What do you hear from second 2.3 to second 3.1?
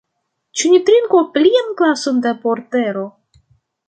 portero?